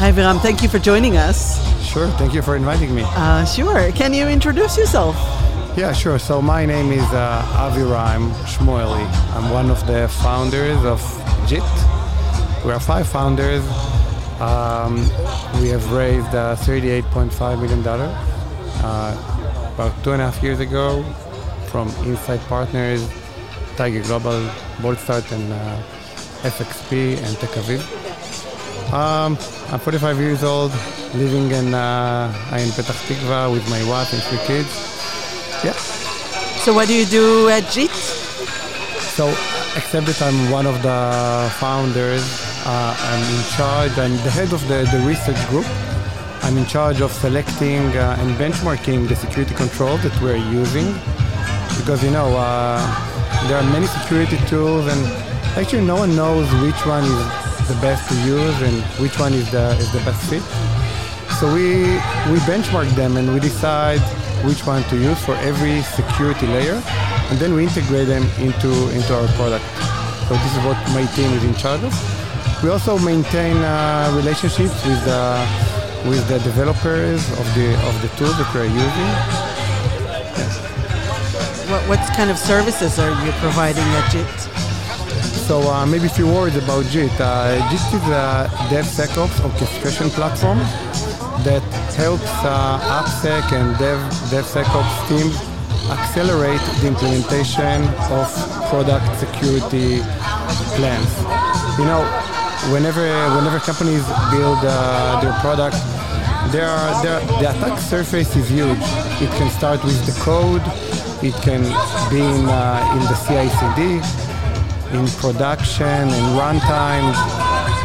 [0.00, 0.40] Hi, Viram.
[0.40, 1.60] Thank you for joining us.
[1.86, 2.08] Sure.
[2.16, 3.02] Thank you for inviting me.
[3.04, 3.92] Uh, sure.
[3.92, 5.14] Can you introduce yourself?
[5.76, 6.18] Yeah, sure.
[6.18, 9.04] So my name is uh, Aviram Shmueli.
[9.36, 11.02] I'm one of the founders of
[11.46, 11.62] JIT.
[12.64, 13.62] We are five founders.
[14.40, 14.96] Um,
[15.60, 21.02] we have raised uh, $38.5 million uh, about two and a half years ago
[21.66, 23.06] from Insight Partners,
[23.76, 24.48] Tiger Global,
[24.80, 25.82] Boldstart, and uh,
[26.48, 28.09] FXP and Tech Aviv.
[28.92, 29.38] Um,
[29.70, 30.72] I'm 45 years old,
[31.14, 32.26] living in, uh,
[32.58, 34.66] in Petah Tikva with my wife and three kids.
[35.62, 35.74] Yeah.
[36.64, 37.92] So, what do you do at JIT?
[39.14, 39.28] So,
[39.76, 42.24] except that I'm one of the founders,
[42.66, 45.66] uh, I'm in charge, I'm the head of the, the research group.
[46.42, 50.92] I'm in charge of selecting uh, and benchmarking the security control that we're using.
[51.78, 52.82] Because, you know, uh,
[53.46, 55.06] there are many security tools and
[55.56, 59.48] actually no one knows which one is the best to use and which one is
[59.52, 60.42] the, is the best fit.
[61.38, 61.86] So we,
[62.32, 64.00] we benchmark them and we decide
[64.44, 66.82] which one to use for every security layer,
[67.30, 69.64] and then we integrate them into, into our product.
[70.26, 71.94] So this is what my team is in charge of.
[72.62, 75.46] We also maintain uh, relationships with the,
[76.08, 79.10] with the developers of the, of the tools that we're using.
[81.70, 84.49] What, what kind of services are you providing at JIT?
[85.50, 87.10] So uh, maybe a few words about JIT.
[87.18, 90.58] Uh, JIT is a DevSecOps orchestration platform
[91.42, 91.66] that
[91.98, 93.98] helps uh, AppSec and Dev,
[94.30, 95.34] DevSecOps teams
[95.90, 97.82] accelerate the implementation
[98.14, 98.30] of
[98.70, 99.98] product security
[100.78, 101.10] plans.
[101.82, 102.06] You know,
[102.70, 103.02] whenever
[103.34, 105.74] whenever companies build uh, their product,
[106.54, 108.78] there are, there, the attack surface is huge.
[109.18, 110.62] It can start with the code,
[111.26, 111.62] it can
[112.06, 114.29] be in, uh, in the CI/CD,
[114.92, 117.14] in production, in runtime,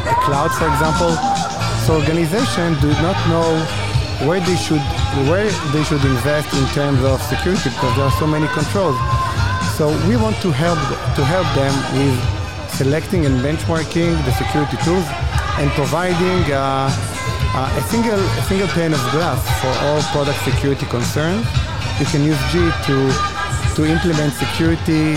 [0.06, 1.14] the cloud, for example.
[1.86, 3.50] So organizations do not know
[4.28, 4.82] where they should
[5.30, 8.98] where they should invest in terms of security because there are so many controls.
[9.78, 10.80] So we want to help
[11.16, 12.16] to help them with
[12.74, 15.06] selecting and benchmarking the security tools
[15.60, 16.90] and providing uh,
[17.54, 21.46] uh, a single a single pane of glass for all product security concerns.
[22.00, 22.98] You can use JIT to
[23.76, 25.16] to implement security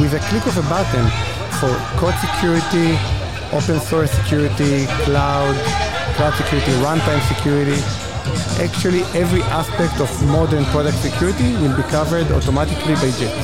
[0.00, 1.06] with a click of a button
[1.60, 2.98] for code security,
[3.52, 5.54] open source security, cloud,
[6.16, 7.78] cloud security, runtime security.
[8.58, 13.34] Actually, every aspect of modern product security will be covered automatically by JIT.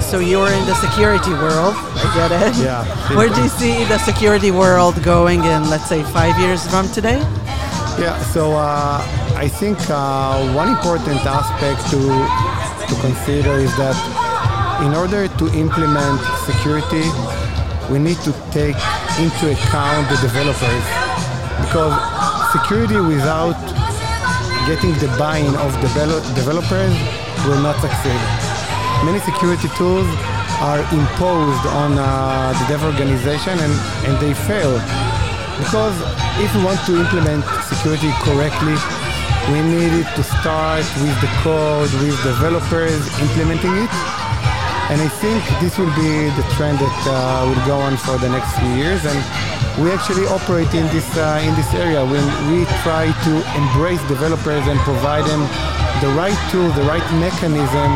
[0.00, 2.62] So you're in the security world, I get it.
[2.62, 2.84] Yeah.
[3.16, 7.18] Where do you see the security world going in, let's say, five years from today?
[7.98, 9.04] Yeah, so uh,
[9.36, 12.00] I think uh, one important aspect to,
[12.88, 13.96] to consider is that
[14.82, 17.06] in order to implement security,
[17.90, 18.76] we need to take
[19.22, 20.84] into account the developers
[21.62, 21.94] because
[22.50, 23.58] security without
[24.66, 26.94] getting the buy-in of develop- developers
[27.46, 28.20] will not succeed.
[29.06, 30.06] Many security tools
[30.62, 33.72] are imposed on uh, the dev organization and,
[34.06, 34.74] and they fail
[35.58, 35.94] because
[36.42, 38.74] if we want to implement security correctly,
[39.50, 44.21] we need it to start with the code, with developers implementing it.
[44.92, 48.28] And I think this will be the trend that uh, will go on for the
[48.28, 49.00] next few years.
[49.08, 49.16] And
[49.80, 52.20] we actually operate in this uh, in this area when
[52.52, 55.40] we try to embrace developers and provide them
[56.04, 57.88] the right tool, the right mechanism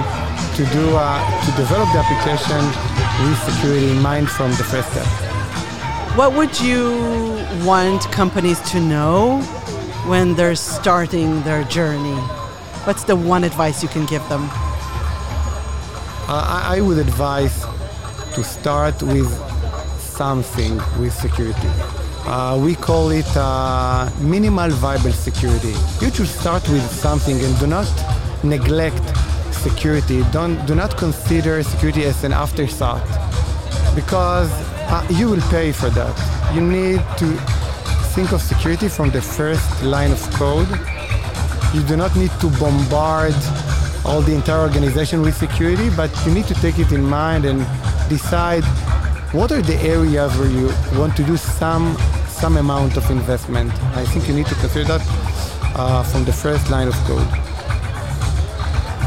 [0.56, 2.64] to do uh, to develop the application
[3.28, 5.04] with security in mind from the first step.
[6.16, 6.96] What would you
[7.68, 9.42] want companies to know
[10.08, 12.16] when they're starting their journey?
[12.88, 14.48] What's the one advice you can give them?
[16.28, 17.64] I, I would advise
[18.34, 19.31] to start with
[20.00, 21.69] something with security.
[22.26, 25.75] Uh, we call it uh, minimal viable security.
[26.00, 27.87] You should start with something and do not
[28.42, 29.00] neglect
[29.53, 30.25] security.
[30.32, 33.06] Don't do not consider security as an afterthought
[33.94, 34.50] because
[34.88, 36.14] uh, you will pay for that.
[36.54, 37.26] You need to
[38.14, 40.69] think of security from the first line of code.
[41.73, 43.34] You do not need to bombard
[44.04, 47.58] all the entire organization with security, but you need to take it in mind and
[48.08, 48.64] decide
[49.32, 50.66] what are the areas where you
[50.98, 51.96] want to do some
[52.28, 53.72] some amount of investment.
[53.96, 55.02] I think you need to consider that
[55.75, 57.26] uh, from the first line of code.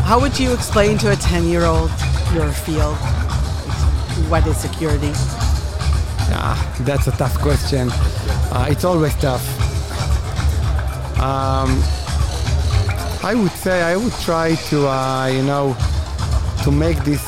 [0.10, 1.92] How would you explain to a 10 year old
[2.34, 2.98] your field?
[4.28, 5.12] What is security?
[6.32, 7.90] Ah, that's a tough question.
[8.52, 9.46] Uh, it's always tough.
[11.20, 11.82] Um,
[13.22, 15.76] I would say I would try to, uh, you know,
[16.64, 17.22] to make this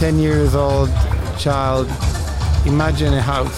[0.00, 0.90] 10 years old
[1.38, 1.86] child
[2.66, 3.56] imagine a house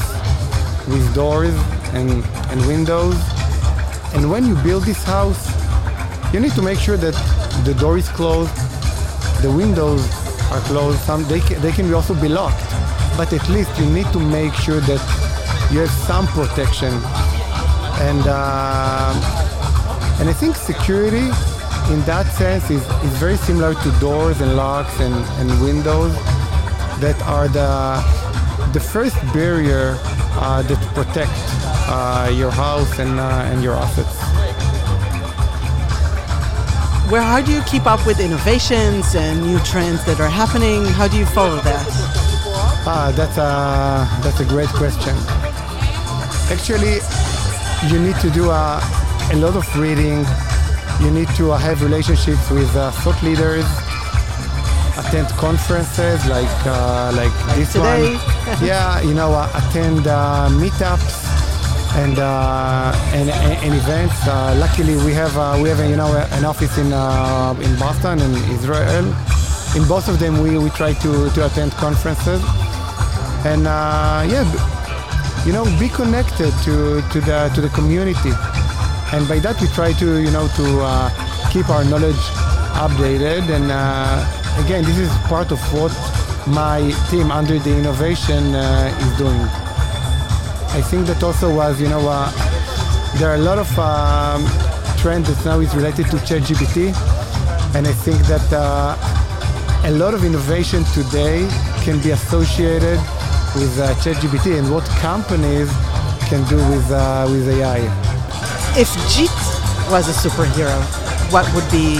[0.87, 1.55] with doors
[1.95, 3.17] and, and windows.
[4.13, 5.43] And when you build this house,
[6.35, 7.15] you need to make sure that
[7.65, 8.55] the door is closed,
[9.41, 10.07] the windows
[10.53, 10.99] are closed.
[11.01, 12.63] Some they can, they can also be locked,
[13.17, 15.01] but at least you need to make sure that
[15.73, 16.93] you have some protection.
[18.05, 19.41] And uh,
[20.21, 21.31] and I think security,
[21.91, 26.15] in that sense, is, is very similar to doors and locks and, and windows
[27.01, 28.03] that are the
[28.73, 29.97] the first barrier
[30.41, 31.31] uh, that protect
[31.87, 34.17] uh, your house and uh, and your assets.
[37.11, 40.85] Where how do you keep up with innovations and new trends that are happening?
[40.87, 41.87] How do you follow that?
[42.87, 45.15] Ah, that's a that's a great question.
[46.51, 47.01] Actually,
[47.91, 48.81] you need to do a,
[49.33, 50.25] a lot of reading.
[51.01, 53.67] You need to have relationships with uh, thought leaders,
[54.97, 58.15] attend conferences like uh, like this Today.
[58.17, 58.65] one.
[58.65, 61.25] yeah, you know, uh, attend uh, meetups
[61.97, 64.17] and, uh, and and events.
[64.27, 68.21] Uh, luckily, we have uh, we have you know an office in uh, in Boston
[68.21, 69.07] and Israel.
[69.77, 72.41] In both of them, we, we try to, to attend conferences
[73.45, 74.47] and uh, yeah,
[75.45, 78.31] you know, be connected to, to the to the community.
[79.15, 81.09] And by that, we try to you know to uh,
[81.49, 82.25] keep our knowledge
[82.75, 83.49] updated.
[83.49, 84.19] And uh,
[84.65, 85.95] again, this is part of what
[86.49, 89.47] my team under the innovation uh, is doing.
[90.75, 92.29] I think that also was, you know, uh,
[93.19, 94.43] there are a lot of um,
[94.99, 96.91] trends that now is related to ChatGPT,
[97.77, 98.97] and I think that uh,
[99.85, 101.47] a lot of innovation today
[101.85, 102.99] can be associated
[103.55, 105.71] with uh, ChatGPT and what companies
[106.27, 106.91] can do with
[107.31, 108.04] with AI.
[108.77, 109.31] If JIT
[109.89, 110.75] was a superhero,
[111.31, 111.95] what would be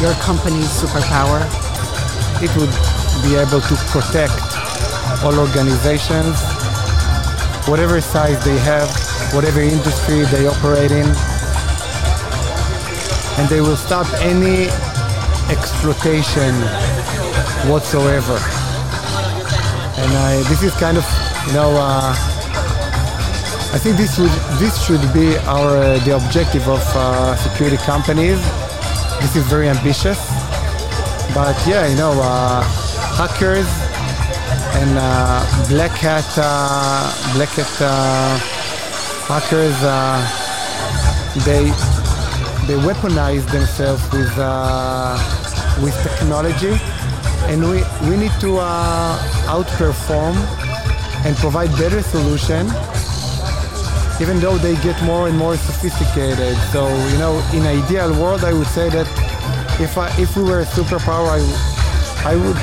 [0.00, 1.42] your company's superpower?
[2.38, 2.70] It would
[3.26, 4.30] be able to protect
[5.24, 6.38] all organizations,
[7.66, 8.88] whatever size they have,
[9.34, 11.10] whatever industry they operate in,
[13.42, 14.70] and they will stop any
[15.50, 16.54] exploitation
[17.66, 18.38] whatsoever.
[19.98, 21.04] And I, this is kind of,
[21.48, 22.31] you know, uh,
[23.72, 24.30] I think this would
[24.60, 28.38] this should be our uh, the objective of uh, security companies.
[29.22, 30.20] This is very ambitious,
[31.32, 32.60] but yeah, you know, uh,
[33.16, 33.64] hackers
[34.76, 35.40] and uh,
[35.70, 38.36] black hat uh, black hat uh,
[39.32, 39.78] hackers
[41.46, 41.64] they
[42.68, 44.36] they weaponize themselves with
[45.82, 46.76] with technology,
[47.48, 48.60] and we we need to
[49.48, 50.36] outperform
[51.24, 52.68] and provide better solution
[54.20, 56.56] even though they get more and more sophisticated.
[56.72, 59.06] So, you know, in ideal world, I would say that
[59.80, 62.56] if I, if we were a superpower, I, I would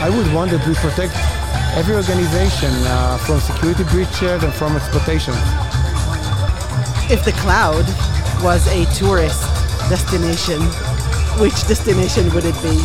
[0.00, 1.12] I would want that we protect
[1.76, 5.34] every organization uh, from security breaches and from exploitation.
[7.12, 7.84] If the cloud
[8.42, 9.42] was a tourist
[9.90, 10.62] destination,
[11.38, 12.80] which destination would it be?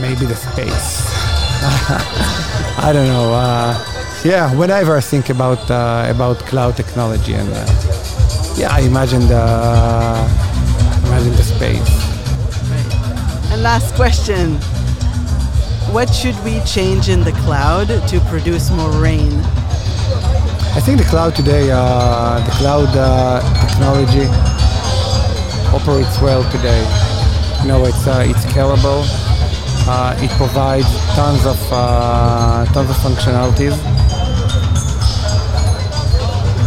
[0.00, 1.04] Maybe the space.
[2.80, 3.34] I don't know.
[3.34, 3.89] Uh,
[4.24, 7.64] yeah, whenever I think about uh, about cloud technology and uh,
[8.56, 9.44] yeah, I imagine the
[11.06, 11.90] imagine the space.
[13.50, 14.56] And last question.
[15.92, 19.32] What should we change in the cloud to produce more rain?
[20.72, 24.26] I think the cloud today, uh, the cloud uh, technology
[25.74, 26.82] operates well today.
[27.62, 29.02] You know, it's uh, it's scalable.
[29.88, 30.86] Uh, it provides
[31.16, 33.76] tons of uh, tons of functionalities.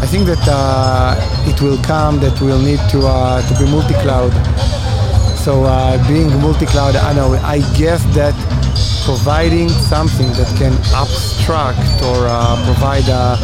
[0.03, 1.15] I think that uh,
[1.47, 4.35] it will come that we'll need to uh, to be multi-cloud.
[5.39, 7.39] So uh, being multi-cloud, I know.
[7.39, 8.35] I guess that
[9.07, 13.39] providing something that can abstract or uh, provide a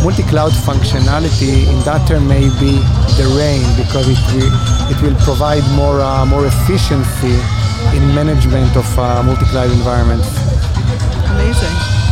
[0.00, 2.80] multi-cloud functionality in that term may be
[3.20, 4.52] the rain because it will,
[4.88, 7.36] it will provide more uh, more efficiency
[7.92, 10.32] in management of uh, multi-cloud environments.
[11.28, 12.09] Amazing.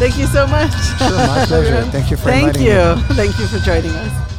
[0.00, 0.72] Thank you so much.
[0.96, 1.82] Sure, my pleasure.
[1.90, 2.70] Thank you for Thank you.
[2.70, 3.14] me.
[3.16, 4.29] Thank you for joining us.